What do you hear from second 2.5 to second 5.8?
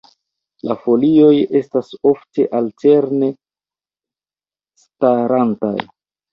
alterne starantaj.